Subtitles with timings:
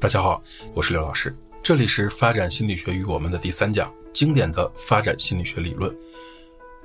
[0.00, 0.40] 大家好，
[0.74, 5.92] 我是刘老师，这里是发展心理学与我们的第三讲，经典的发展心理学理论。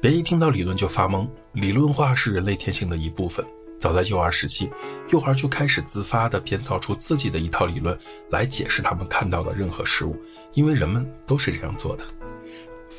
[0.02, 3.46] 别一听到理论就发懵，理论化是人类天性的一部分。
[3.80, 4.68] 早在幼儿时期，
[5.12, 7.96] 幼儿就开始自发的编造出自己的一套理论
[8.32, 10.20] 来解释他们看到的任何事物，
[10.54, 12.04] 因为人们都是这样做的。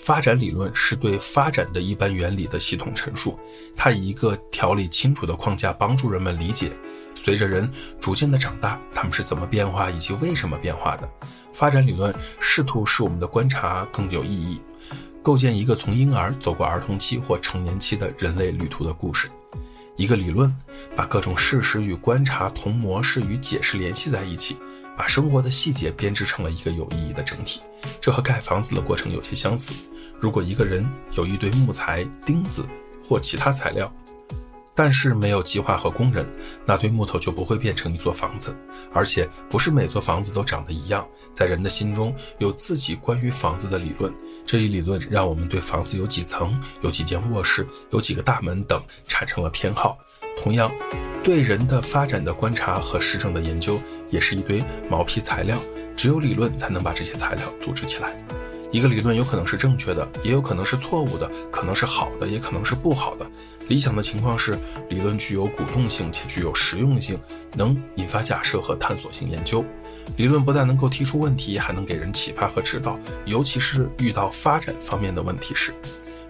[0.04, 3.38] 发展理论是对发展的一般原理的系统陈述，
[3.74, 6.70] 它以一个条理清楚的框架帮助人们理解，
[7.14, 7.66] 随着人
[7.98, 11.08] 逐渐的长大，他们是怎么变化以及为什么变化的。
[11.54, 14.60] 发展理论试图使我们的观察更有意义，
[15.22, 19.30] 构建一个从婴儿走过儿童期或成年期的人类旅途的故事。
[19.96, 20.54] 一个理论
[20.94, 24.54] 把各种事实与观察同模式与解释联系在一起。
[24.96, 27.60] 把生活的细节编织成了一个有意义的整体，
[28.00, 29.74] 这和盖房子的过程有些相似。
[30.20, 30.86] 如果一个人
[31.16, 32.64] 有一堆木材、钉子
[33.06, 33.92] 或其他材料，
[34.74, 36.26] 但是没有计划和工人，
[36.66, 38.56] 那堆木头就不会变成一座房子。
[38.92, 41.06] 而且，不是每座房子都长得一样。
[41.32, 44.12] 在人的心中有自己关于房子的理论，
[44.44, 49.98] 这一理论让我们对房子有几层、有几间卧室、有几个大门等产生了偏好。
[50.38, 50.70] 同样。
[51.22, 55.58] 对人的发展的观察和实证的研究，也是一堆毛坯材料。
[55.96, 58.14] 只有理论才能把这些材料组织起来。
[58.74, 63.24] 一个理论有可能是正确的，也有可能是错误的，可能是好的，也可能是不好的。
[63.68, 64.58] 理想的情况是，
[64.88, 67.16] 理论具有鼓动性且具有实用性，
[67.52, 69.64] 能引发假设和探索性研究。
[70.16, 75.72] 理论不但能够提出问题，还能给人启发和指导，尤其是遇到发展方面的问题时，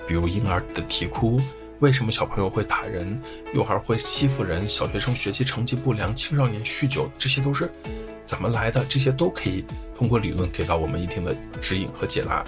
[0.06, 1.40] 比如婴儿的啼哭。
[1.80, 3.18] 为什么小朋友会打人，
[3.54, 7.70] 幼儿会欺负人，小学生学习成绩不良，青少年酗酒，这些都是
[8.24, 8.84] 怎么来的？
[8.88, 9.64] 这些都可以
[9.96, 12.44] 通过理论给到我们一定的指引和解答。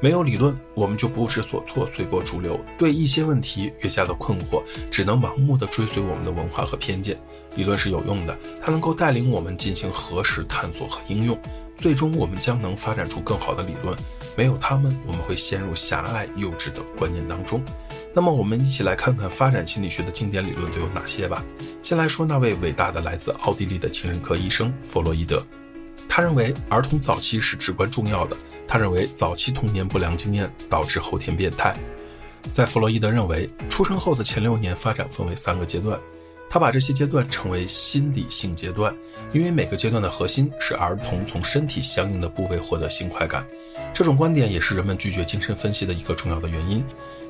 [0.00, 7.16] 没有理论，我们就不知所措，随波逐流，对一些问题越加的困惑，只能盲目的追随我们的文化和偏见。
[7.54, 11.38] 理论是有用的，它能够带领我们进行核实、探索和应用，
[11.76, 13.96] 最终我们将能发展出更好的理论。
[14.36, 17.62] 没有他们，我们会陷入狭隘、幼稚的观念当中。
[18.14, 21.42] 那么，我们一起来看看发展心理学的经典理论都有哪些吧。
[21.80, 25.42] 先来说那位伟大的来自奥地利的情人科医生弗洛伊德，
[26.08, 28.36] 他认为儿童早期是至关重要的。
[28.68, 31.74] 他认为早期童年不良经验导致后天变态。
[32.52, 35.98] 在弗洛伊德认为，出生后的前六年发展分为三个阶段，
[36.52, 38.94] 他把这些阶段称为心理性阶段，
[39.32, 43.42] 因为每个阶段的核心是儿童从身体相应的部位获得性快感。
[43.94, 46.84] 这种观点也是人们拒绝精神分析的一个重要的原因。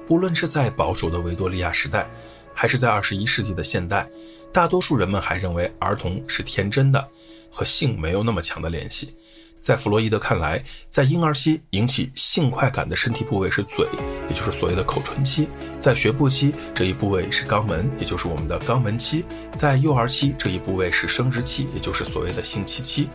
[0.09, 2.05] 不论是在保守的维多利亚时代，
[2.53, 4.05] 还是在二十一世纪的现代，
[4.53, 7.09] 大多数人们还认为儿童是天真的，
[7.49, 9.15] 和性没有那么强的联系。
[9.63, 13.87] 在弗洛伊德看来，在婴儿期引起性快感的身体部位是嘴，
[14.29, 15.47] 也就是所谓的口唇期；
[15.79, 19.23] 在学步期，这一部位是肛门，也就是我们的肛门期；
[19.55, 23.09] 在幼儿期，这一部位是生殖器，也就是所谓的性器期。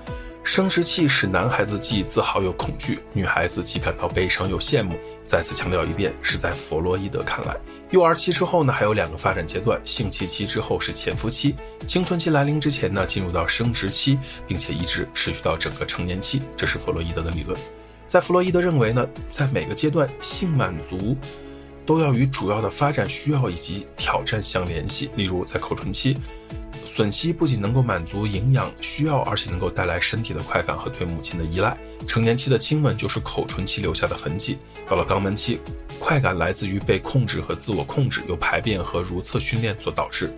[0.48, 4.98] 生殖器使男孩子既自豪又恐惧，女孩子既感到悲伤又羡慕。
[5.26, 7.58] 再次强调一遍，是在弗洛伊德看来，
[7.92, 11.54] 幼儿期之后呢，还有两个发展阶段：性器期之后是潜伏期，
[11.86, 16.42] 青春期来临之前呢，进入到生殖期，并且一直持续到整个成年期。
[16.56, 17.60] 这是弗洛伊德的理论。
[18.08, 21.18] 在弗洛伊德认为呢，在每个阶段，性满足
[21.86, 25.10] 都要与主要的发展需要以及挑战相联系。
[25.18, 26.16] 例如，在口唇期。
[26.98, 31.78] 吮吸不仅能够满足营养需要，而且能够带来身体的快感和对母亲的依赖。
[32.08, 34.58] 成年期的亲吻就是口唇期留下的痕迹。
[34.90, 35.60] 到了肛门期，
[36.00, 40.34] 快感来自于被控制和自我控制，由排便和如厕训练所导致。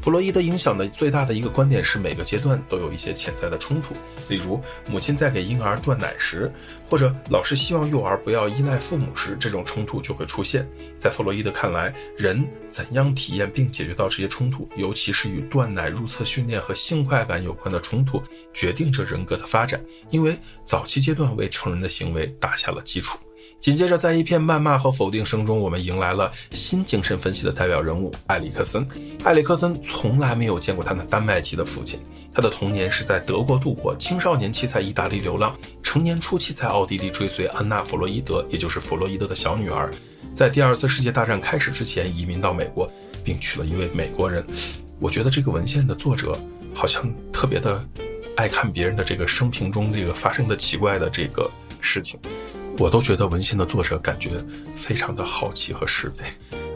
[0.00, 3.94] 弗洛伊德影响的最大的一个观点是，每个阶段都有一些潜在的冲突。
[4.30, 6.50] 例如，母亲在给婴儿断奶时，
[6.88, 10.66] 或者老师希望幼儿不要依赖父母时，这种冲突就会出现。
[10.98, 18.22] 在弗洛伊德看来，人怎样体验并解决到这些冲突，尤其是与断奶、入厕训练和性快感有关的冲突，
[18.54, 19.78] 决定着人格的发展，
[20.08, 20.34] 因为
[20.64, 23.18] 早期阶段为成人的行为打下了基础。
[23.60, 28.86] 紧接着，在一片谩骂和否定声中，我们迎来了新精神分析的代表人物埃里克森。
[29.24, 32.00] 埃里克森从来没有见过他那丹麦籍的父亲，
[32.32, 39.90] 他的童年是在德国度过，青少年期在意大利流浪，成年初期在奥地利追随安娜·弗洛伊德，也就是弗洛伊德的小女儿，
[40.32, 42.90] 在第二次世界大战开始之前移民到美国，
[43.22, 44.42] 并娶了一位美国人。
[44.98, 46.34] 我觉得这个文献的作者
[46.74, 47.84] 好像特别的
[48.36, 51.46] 爱看别人的这个生平中这个发生的奇怪的这个
[51.82, 52.18] 事情。
[52.78, 54.30] 我都觉得文献的作者感觉
[54.76, 56.24] 非常的好奇和是非。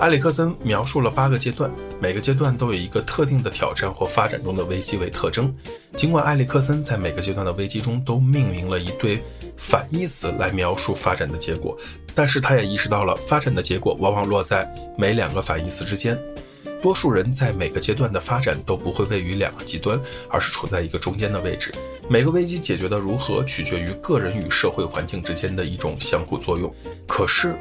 [0.01, 1.71] 埃里克森描述了八个阶段，
[2.01, 5.55] 每个阶段都有一个特定的挑战或发展中的危机为特征。
[5.97, 9.23] 尽管埃里克森在每个阶段的危机中都命名了一对
[9.57, 11.79] 反义词来描述发展的结果，
[12.15, 14.69] 但是他也意识到了发展的结果往往落在
[14.99, 16.19] 每两个反义词之间。
[16.85, 19.99] 多数人在每个阶段的发展都不会位于两个极端，
[20.29, 21.73] 而是处在一个中间的位置。
[22.11, 26.71] 每个危机解决的如何，取决于个人与社会环境之间的一种相互作用。
[27.09, 27.57] 可是，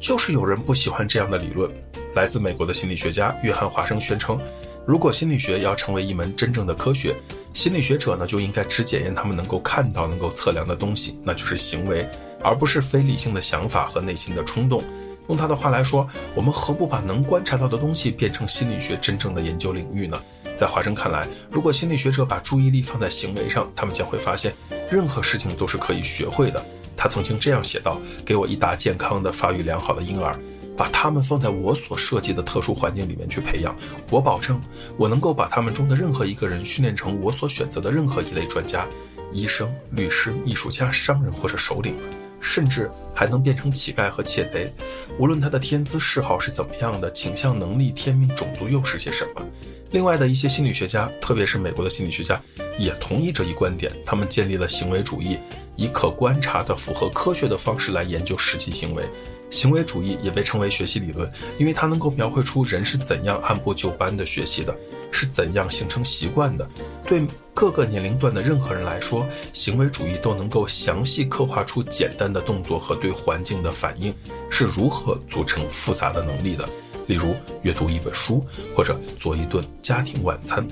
[0.00, 1.70] 就是有人不喜欢这样的理论。
[2.14, 4.40] 来自美国的心理学家约翰华生宣称，
[4.86, 7.14] 如果心理学要成为一门真正的科学，
[7.52, 12.08] 心理学者呢就应该只检验他们能够看到、能够测量的东西，那就是行为，
[12.42, 14.82] 而不是非理性的想法和内心的冲动。
[15.28, 20.18] 用他的话来说，我们何不把能观察到的东西变成心理学真正的研究领域呢？
[20.56, 24.52] 在华生看来，如果心理学者把注意力放在行为上，他们将会发现，
[24.90, 26.60] 任何事情都是可以学会的。
[26.96, 30.36] 他曾经这样写道：“给我一打健康的、发育良好的婴儿，
[30.76, 33.76] 把他们放在我所设计的特殊环境里面去培养，
[34.10, 34.60] 我保证，
[34.96, 38.84] 我能够把他们中的任何一个人训练成我所选择的任何一类专家：
[39.30, 41.94] 医生、律师、艺术家、商人或者首领。”
[42.40, 44.72] 甚至还能变成乞丐和窃贼，
[45.18, 49.42] 无论他的天资嗜好是怎么样的，倾向能力、天命、种族又是些什么。
[49.90, 52.40] 另外的一些心理学家，特别是美国的心理学家，
[52.78, 53.90] 也同意这一观点。
[54.04, 55.38] 他们建立了行为主义，
[55.78, 59.08] 以可观察的、符合科学的方式来研究实际行为。
[59.48, 64.76] 行为主义也被称为学习理论，因为它能够描绘出人是怎样按部就班的学习的，
[65.10, 66.68] 是怎样形成习惯的。
[67.06, 74.12] 对各个年龄段的任何人来说，行为主义都能够详细刻画出简单的动作和对环境的反应
[74.50, 76.68] 是如何组成复杂的能力的。
[77.06, 78.44] 例如，阅读一本书，
[78.76, 80.66] 或者做一顿家庭晚餐。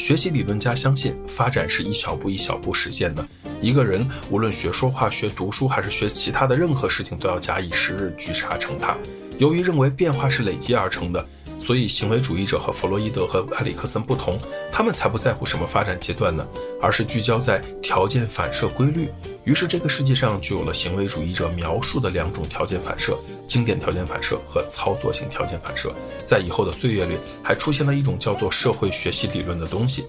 [0.00, 3.28] 学习理论家相信，发展是一小步一小步实现的。
[3.60, 8.96] 一个人无论学说话、学读书，还是学其他的任何事情，都要假以时日，聚沙成塔。
[9.36, 11.28] 由于认为变化是累积而成的。
[11.60, 14.40] 所以，行为主义者和弗洛伊德和埃里克森不同，
[14.72, 16.44] 他们才不在乎什么发展阶段呢，
[16.80, 19.10] 而是聚焦在条件反射规律。
[19.44, 23.16] 于是，这个世界上就有了行为主义者描述的两种条件反射：
[23.46, 25.94] 经典条件反射和操作性条件反射。
[26.24, 30.06] 在以后的岁月里，还出现了一种叫做社会学习理论的东西。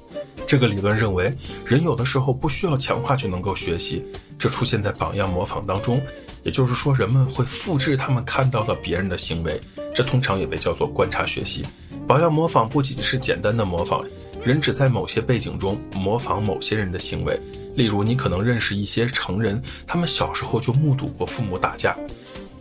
[0.47, 1.33] 这个理论认为，
[1.65, 4.03] 人有的时候不需要强化就能够学习，
[4.39, 6.01] 这出现在榜样模仿当中。
[6.43, 9.61] 也就是说，人们会复制他们看到的别人的行为。
[9.93, 11.65] 这通常也被叫做观察学习。
[12.07, 14.03] 榜样模仿不仅仅是简单的模仿，
[14.43, 17.39] 人只在某些背景中模仿某些人的行为。
[17.75, 21.95] 例如，你可能认识一些成人，他们小时候就目睹过父母打架。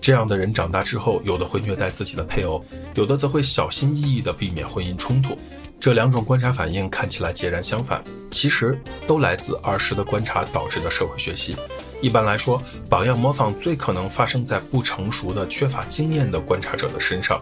[0.00, 5.36] 这样的人长大之后，有的会虐待自己的配偶，有的则会小心翼翼地避免婚姻冲突。
[5.80, 8.78] 这两种观察反应看起来截然相反，其实
[9.08, 11.56] 都来自儿时的观察导致的社会学习。
[12.02, 17.40] 一般来说，榜样模仿最可能发生在不成熟的、缺乏经验的观察者的身上。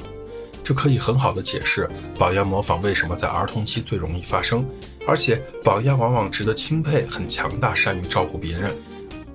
[0.62, 4.64] 这可以很好的解释榜样模仿为什么在儿童期最容易发生，
[5.04, 8.72] 而且榜样往往值得钦佩、很强大、善于照顾别人，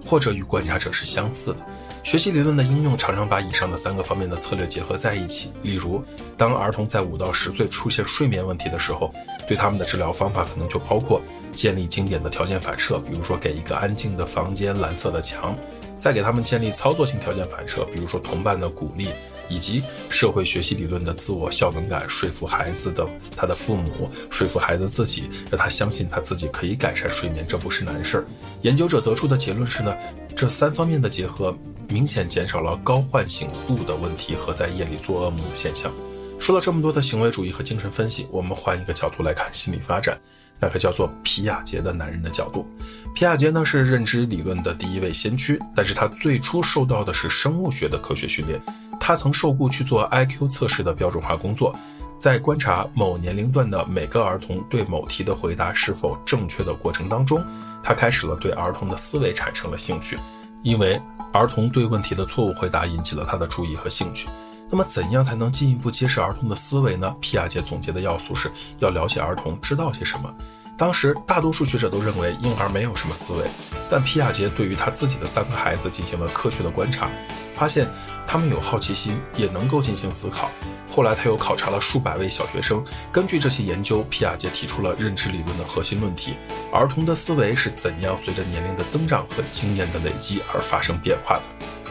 [0.05, 1.57] 或者与观察者是相似的。
[2.03, 5.49] 学习理论的应用常常把以上的三个方面的策略结合在一起。
[5.63, 6.03] 例如，
[6.37, 9.11] 当儿童在五到十岁出现睡眠问题的时候，
[9.47, 11.21] 对他们的治疗方法可能就包括
[11.53, 15.55] 建立经典的条件反射，比如说给一个安静的房间、蓝色的墙；
[15.97, 19.07] 再给他们建立操作性条件反射，比如说同伴的鼓励。
[19.49, 23.05] 以及社会学习理论的自我效能感，说服孩子的
[23.35, 28.25] 他的父母，说服孩子自己，让他相信他自己可以改善睡眠，这不是难事儿。
[28.61, 29.93] 研究者得出的结论是呢，
[30.33, 31.55] 这三方面的结合
[31.87, 35.91] 明显减少了高唤醒度的问题和在夜里做噩梦的现象。
[36.39, 40.19] 说了这么多的行为主义和精神分析，我们换一个角度来看心理发展，
[40.59, 42.67] 那个叫做皮亚杰的男人的角度。
[43.15, 48.59] 皮亚杰呢是认知理论的第一位先驱，但是他最初受到的是生物学的科学训练。
[48.99, 51.73] 他曾受雇去做 IQ 测试的标准化工作，
[52.19, 57.43] 在观察某年龄段的每个儿童对某题的回答是否正确的过程当中，
[57.83, 60.17] 他开始了对儿童的思维产生了兴趣，
[60.63, 60.99] 因为
[61.31, 64.27] 儿童对问题的错误回答引起了他的注意和兴趣。
[64.69, 67.15] 那么，怎样才能进一步揭示儿童的思维呢？
[67.19, 70.33] 皮亚杰总结的要素是要了解儿童知道些什么。
[70.83, 73.45] 当时大多数学者都认为婴儿没有什么思维，
[73.89, 77.09] 但皮亚杰对于他自己的三个孩子进行了科学的观察，
[77.53, 77.87] 发现
[78.27, 80.51] 他们有好奇心，也能够进行思考。
[80.91, 86.35] 后来他又考察了数百位小学生，根据这些研究，皮亚杰提出了认知理论的核心论题：
[86.73, 91.43] 儿童的思维是怎样随着年龄的增长和经验的累积而发生变化的？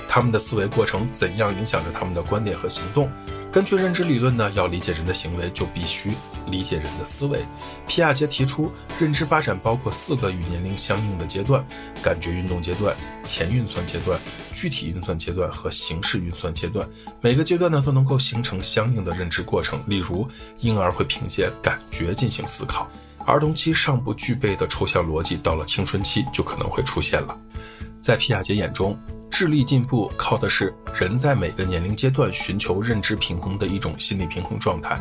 [0.07, 3.11] 他们的思维过程怎样影响着他们的观点和行动？
[3.53, 6.13] 根据认知理论呢，要理解人的行为，就必须
[6.47, 7.45] 理解人的思维。
[7.87, 11.63] 皮亚杰提出，认知发展包括四个与年龄相应的阶段：
[12.03, 14.19] 感觉运动阶段、前运算阶段、
[14.55, 16.89] 具体运算阶段和形式运算阶段。
[17.21, 19.79] 每个阶段呢，都能够形成相应的认知过程。
[19.87, 20.27] 例如，
[20.61, 22.89] 婴儿会凭借感觉进行思考；
[23.27, 27.39] 儿童期尚不具备的抽象逻辑，到了青春期就可能会出现了。
[28.01, 28.99] 在皮亚杰眼中，
[29.33, 35.01] 智力进步靠的是人在每个年龄阶段寻求认知平衡的一种心理平衡状态。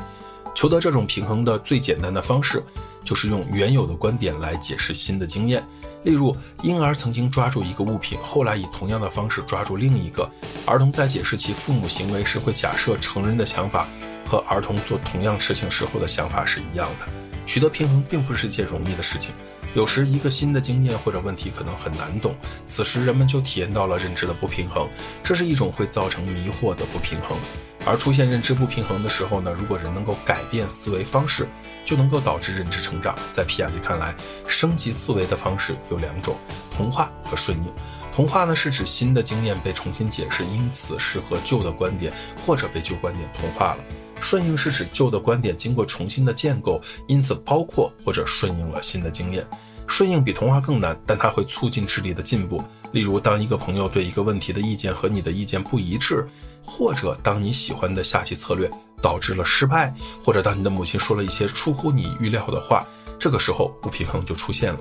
[0.56, 2.64] 求得这种平衡的最简单的方式，
[3.04, 5.62] 就是用原有的观点来解释新的经验。
[6.04, 10.30] 例如，婴儿曾经抓住一个物品，后来以同样的方式抓住另一个。
[10.66, 13.86] 儿童在解释其父母行为时，会假设成人的想法
[14.26, 17.08] 和儿童做同样事情时候的想法是一样的。
[17.46, 19.34] 取得平衡并不是一件容易的事情。
[19.74, 22.36] 有时，一个新的经验或者问题可能很难懂，
[22.66, 24.90] 此时人们就体验到了认知的不平衡，
[25.24, 27.38] 这是一种会造成迷惑的不平衡。
[27.84, 31.48] 而出现认知不平衡的时候呢，如果人能够改变思维方式，
[31.86, 33.16] 就能够导致认知成长。
[33.32, 34.14] 在皮亚杰看来，
[34.46, 36.36] 升级思维的方式有两种：
[36.76, 37.66] 同化和顺应。
[38.14, 42.12] 同化呢，是指新的经验被重新解释，因此是和旧的观点
[42.46, 43.80] 或者被旧观点同化了；
[44.22, 49.46] 顺应是指旧的观点经过重新的建构，因此包括或者顺应了新的经验。
[49.88, 52.64] 顺应比同化更难，但它会促进智力的进步。
[52.94, 56.26] 例如，当一个朋友对一个问题的意见和你的意见不一致，
[56.64, 62.86] 或者当你喜欢的下棋策略导致了失败，或者当你的母亲说了一些出乎你预料的话，
[63.20, 64.80] 这个时候不平衡就出现了。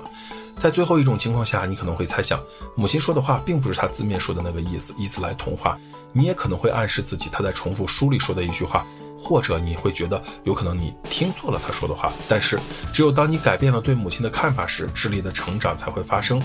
[0.55, 2.41] 在最后一种情况下，你可能会猜想，
[2.75, 5.77] 母亲说的话并不是她字面说的那个意思，以此来同化。
[6.13, 8.85] 你也可能会暗示自己，她在重复书里说的一句话。
[9.21, 12.59] 或者你会觉得有可能你听错了他说的话，但是
[12.91, 16.41] 只有当你改变了对母亲的看法时，智力的成长才会发生。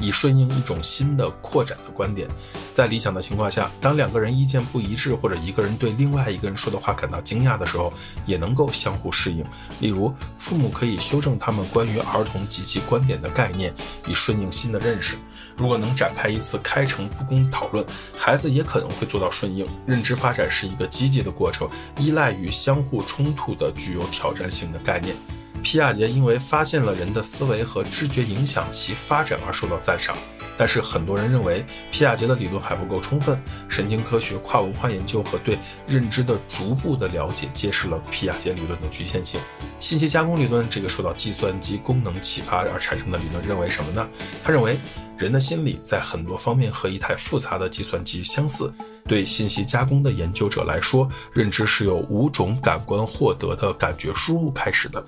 [0.00, 2.28] 以顺应一种新的扩展的观点，
[2.72, 7.92] 在理想的情况下，当两个人意见不一致，或者一个人对另外一个人说的话感到惊讶的时候，
[8.26, 9.44] 也能够相互适应。
[9.80, 13.74] 例如，父母可以修正他们关于儿童及其观点的概念，
[14.06, 15.14] 以顺应新的认识。
[15.56, 17.84] 如果能展开一次开诚布公讨论，
[18.16, 19.66] 孩子也可能会做到顺应。
[19.86, 25.16] 认知发展是一个积极的过程，依赖于相互冲突的具有挑战性的概念。
[25.62, 30.16] 皮亚杰因为发现了人的思维和知觉影响其发展而受到赞赏，
[30.56, 33.38] 但是很多人认为皮亚杰的理论还不够充分。
[33.68, 39.40] 神经科学、跨文化研究和对认知的逐步的了解揭示了皮亚杰理论的局限性。
[39.78, 44.08] 信息加工理论这个受到计算机功能启发而产生的理论认为什么呢？
[44.42, 44.78] 他认为
[45.18, 48.72] 人的心理在很多方面和一台复杂的计算机相似。
[49.06, 55.02] 对信息加工的研究者来说，认知是由五种感官获得的感觉输入开始的。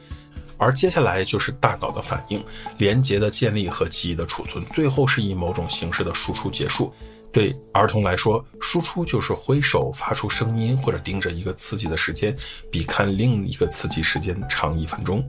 [0.60, 2.44] 而接下来就是大脑的反应、
[2.76, 6.92] 连接的建立和记忆的储存，最后是以某种形式的输出结束。
[7.32, 12.36] 对儿童来说，输出就是挥手、发出声音或者盯着一个刺激的时间，
[12.70, 15.26] 比看另一个刺激时间长一分钟。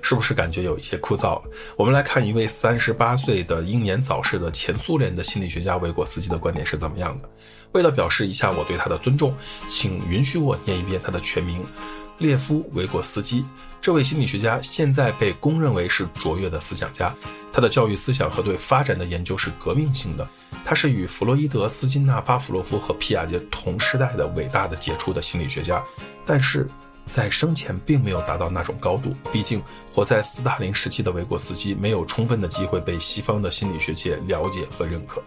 [0.00, 1.40] 是不是感觉有一些枯燥？
[1.76, 7.28] 我们来看一位三十八岁的英年早逝的前苏联的心理学家维果斯基的观点是怎么样的？
[7.72, 9.32] 为了表示一下我对他的尊重，
[9.68, 11.62] 请允许我念一遍他的全名。
[12.18, 13.44] 列夫·维果斯基
[13.80, 17.12] 这位心理学家现在被公认为是卓越的思想家，
[17.52, 20.26] 他的教育思想和对发展的研究是革命性的。
[20.64, 25.82] 他是与弗洛伊德、斯金纳、巴甫洛夫和皮亚杰同时代的伟大的杰出的心理学家，
[26.24, 26.68] 但是
[27.10, 29.12] 在生前并没有达到那种高度。
[29.32, 29.60] 毕竟，
[29.92, 35.20] 活在斯大林时期的维果斯基没有充分的机会被西方的心理学界了解和认可。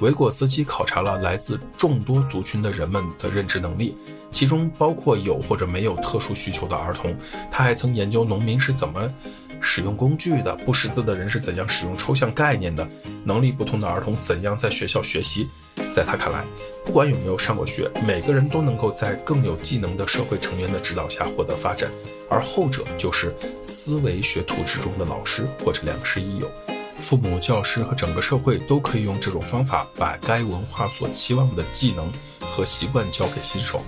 [0.00, 3.96] 维果斯基考察了来自众多族群的人们的认知能力，
[4.30, 7.14] 其中包括有或者没有特殊需求的儿童。
[7.50, 9.12] 他还曾研究农民是怎么
[9.60, 12.86] 使用工具的，不识字的人是怎样使用抽象概念的，
[13.24, 15.48] 能力不同的儿童怎样在学校学习。
[15.92, 16.44] 在他看来，
[16.84, 21.90] 不管有没有上过学，每个人都能够在更有技能的社会成员的指导下获得发展，
[22.28, 26.50] 而后者就是思维学徒之中的老师或者良师益友。
[26.98, 33.82] 父母、教师和整个社会都可以用这种方法，把该文化所期望的技能和习惯教给新手。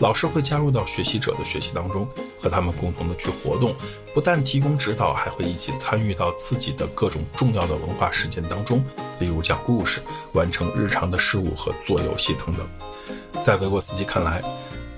[0.00, 2.08] 老师会加入到学习者的学习当中，
[2.42, 3.72] 和他们共同的去活动，
[4.12, 8.84] 不但提供指导，还会一起参与到自己的各种重要的文化事件当中，
[9.20, 10.02] 例如讲故事、
[10.32, 12.68] 完成日常的事务和做游戏等等。
[13.40, 14.42] 在维果斯基看来，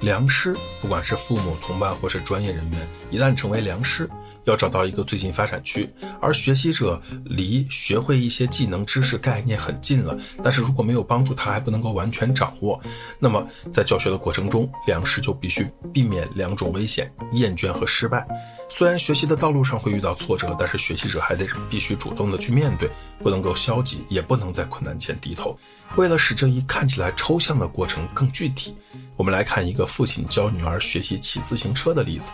[0.00, 4.08] 良师，不管是父母、同伴或是专业人员，一旦成为良师，
[4.47, 5.87] 要找到一个最近发展区；
[6.21, 12.81] 而学习者离学会一些技能、知识、概念很近了，但是如果没有帮助，他还不能够完全掌握。
[13.19, 18.26] 那么在教学的过程中，良师就必须避免两种危险：厌倦和失败。
[18.71, 22.88] 虽然学习的道路上会遇到挫折，但是学习者还得必须主动的去面对，
[23.23, 25.57] 不能够消极，也不能在困难前低头。
[25.97, 28.75] 为了使这一看起来抽象的过程更具体，
[29.17, 32.26] 我们来看一个父亲教女儿学习骑自行车的例子。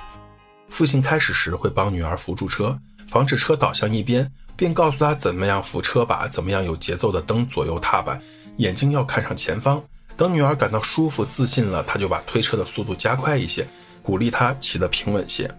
[0.72, 2.76] 父亲开始时会帮女儿扶住车，
[3.06, 4.26] 防止车倒向一边，
[4.56, 8.18] 并告诉她怎么样扶车把，怎么样有节奏的蹬左右踏板，
[8.56, 9.84] 眼睛要看上前方。
[10.16, 13.68] 等女儿感到舒服自信了，他就把推车的速度加快一些，
[14.02, 15.54] 鼓励她骑得平稳些。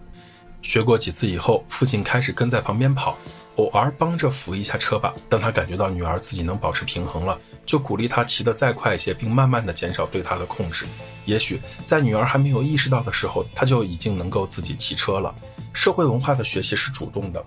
[0.62, 3.16] 学过几次以后，父亲开始跟在旁边跑，
[3.56, 5.12] 偶尔帮着扶一下车把。
[5.28, 10.84] 当他感觉到女儿自己能保持平衡了，就鼓励她骑得再快一些，并慢慢的减少对她的控制。
[11.24, 15.34] 也许在女儿还没有意识到的时候，他就已经能够自己骑车了。
[15.72, 17.42] 社会文化的学习是主动的。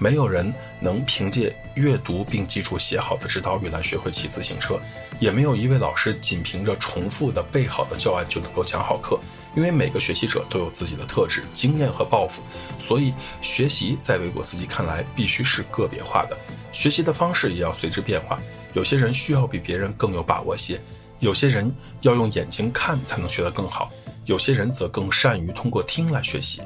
[0.00, 4.80] 没有人能凭借阅读并记住写好的指导语来学会骑自行车，
[5.20, 9.20] 也没有一位老师仅凭着重复的背好的教案就能够讲好课。
[9.54, 12.40] 因为每个学习者都有自己的特质、经验和抱负，
[12.78, 16.38] 所以学习在维果斯基看来必须是个别化的，
[16.72, 18.40] 学习的方式也要随之变化。
[18.72, 20.80] 有些人需要比别人更有把握些，
[21.18, 23.92] 有些人要用眼睛看才能学得更好。
[24.30, 26.62] 有些人则更善于通过听来学习。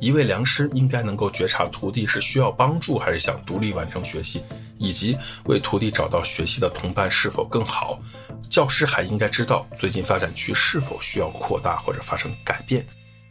[0.00, 4.42] 一位良师应该能够觉察徒弟是需要帮助还是想独立完成学习，
[4.76, 7.98] 以及为徒弟找到学习的同伴是否更好。
[8.50, 12.86] 教师还应该知道最近发展区是否需要扩大或者发生改变。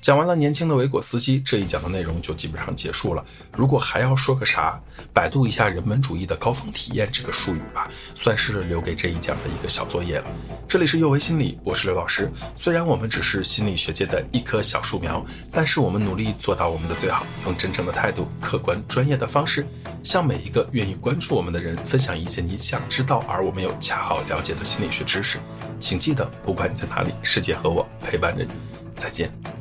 [0.05, 3.25] 讲完了年轻的维果斯基，这一讲的内容就基本上结束了。
[3.51, 4.79] 如果还要说个啥，
[5.11, 10.25] 百度一下“人文主义的高峰体验”这个术语吧，算是留给这一讲的一个小作业了。
[10.67, 12.31] 这里是幼为心理，我是刘老师。
[12.55, 19.65] 虽然我们只是心理学界的一棵小树苗，但是我们努力做到我们的最好，用真诚的态度、客观专业的方式，
[20.03, 25.39] 向每一个愿意关注我们的人分享一些你想知道而我们又恰好了解的心理学知识。
[25.79, 28.51] 请记得，不管你在哪里，世界和我陪伴着你。
[28.95, 29.54] 再见。